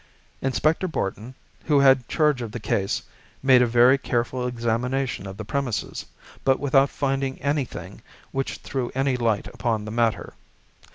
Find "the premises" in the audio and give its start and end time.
5.37-6.07